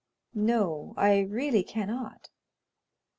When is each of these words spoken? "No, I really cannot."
"No, 0.33 0.95
I 0.97 1.19
really 1.19 1.61
cannot." 1.63 2.29